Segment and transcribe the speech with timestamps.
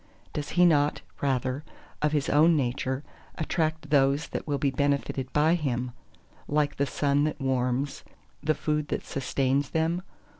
[0.33, 1.63] does he not rather,
[2.01, 3.03] of his own nature,
[3.35, 8.03] attract those that will be benefited by him—like the sun that warms,
[8.41, 10.01] the food that sustains them?